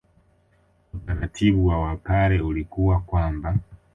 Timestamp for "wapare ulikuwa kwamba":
1.79-3.55